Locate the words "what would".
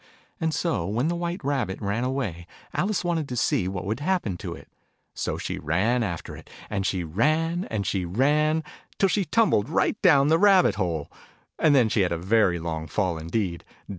3.67-3.99